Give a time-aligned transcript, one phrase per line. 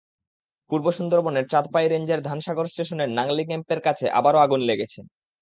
[0.69, 4.99] পূর্ব সুন্দরবনের চাঁদপাই রেঞ্জের ধানসাগর স্টেশনের নাংলী ক্যাম্পের কাছে আবারও আগুন লেগেছে।